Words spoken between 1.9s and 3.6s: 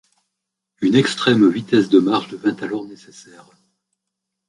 marche devint alors nécessaire.